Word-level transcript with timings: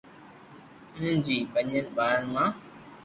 انهن 0.95 1.17
جي 1.27 1.37
پنجن 1.53 1.85
ٻارن 2.01 2.23
مان، 2.33 2.51